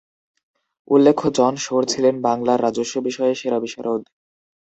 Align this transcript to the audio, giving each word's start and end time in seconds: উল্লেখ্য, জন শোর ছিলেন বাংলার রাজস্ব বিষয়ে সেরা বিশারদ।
উল্লেখ্য, 0.87 1.25
জন 1.37 1.53
শোর 1.65 1.81
ছিলেন 1.85 2.15
বাংলার 2.21 2.59
রাজস্ব 2.61 2.95
বিষয়ে 3.07 3.33
সেরা 3.35 3.59
বিশারদ। 3.59 4.01